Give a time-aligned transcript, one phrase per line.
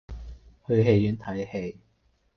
[0.65, 1.77] 去戲院睇戯